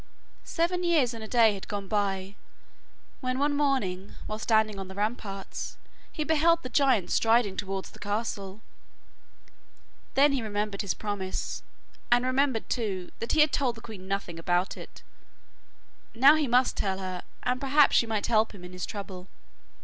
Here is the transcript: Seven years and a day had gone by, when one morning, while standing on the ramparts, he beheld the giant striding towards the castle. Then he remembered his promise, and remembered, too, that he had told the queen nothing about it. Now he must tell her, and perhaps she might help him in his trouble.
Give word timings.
Seven 0.49 0.83
years 0.83 1.13
and 1.13 1.23
a 1.23 1.27
day 1.27 1.53
had 1.53 1.67
gone 1.67 1.87
by, 1.87 2.33
when 3.19 3.37
one 3.37 3.55
morning, 3.55 4.15
while 4.25 4.39
standing 4.39 4.79
on 4.79 4.87
the 4.87 4.95
ramparts, 4.95 5.77
he 6.11 6.23
beheld 6.23 6.63
the 6.63 6.69
giant 6.69 7.11
striding 7.11 7.55
towards 7.55 7.91
the 7.91 7.99
castle. 7.99 8.61
Then 10.15 10.31
he 10.31 10.41
remembered 10.41 10.81
his 10.81 10.95
promise, 10.95 11.61
and 12.11 12.25
remembered, 12.25 12.67
too, 12.67 13.11
that 13.19 13.33
he 13.33 13.41
had 13.41 13.51
told 13.51 13.75
the 13.75 13.81
queen 13.81 14.07
nothing 14.07 14.39
about 14.39 14.75
it. 14.75 15.03
Now 16.15 16.33
he 16.33 16.47
must 16.47 16.75
tell 16.77 16.97
her, 16.97 17.21
and 17.43 17.61
perhaps 17.61 17.95
she 17.95 18.07
might 18.07 18.25
help 18.25 18.55
him 18.55 18.63
in 18.65 18.73
his 18.73 18.87
trouble. 18.87 19.27